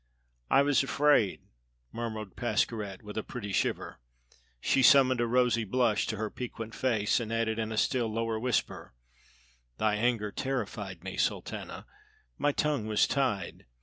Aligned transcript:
"I 0.49 0.63
was 0.63 0.81
afraid," 0.81 1.41
murmured 1.91 2.35
Pascherette 2.35 3.03
with 3.03 3.19
a 3.19 3.23
pretty 3.23 3.51
shiver. 3.51 3.99
She 4.59 4.81
summoned 4.81 5.21
a 5.21 5.27
rosy 5.27 5.63
blush 5.63 6.07
to 6.07 6.17
her 6.17 6.31
piquant 6.31 6.73
face 6.73 7.19
and 7.19 7.31
added 7.31 7.59
in 7.59 7.71
a 7.71 7.77
still 7.77 8.07
lower 8.11 8.39
whisper: 8.39 8.95
"Thy 9.77 9.97
anger 9.97 10.31
terrified 10.31 11.03
me, 11.03 11.17
Sultana. 11.17 11.85
My 12.39 12.51
tongue 12.51 12.87
was 12.87 13.05
tied. 13.05 13.67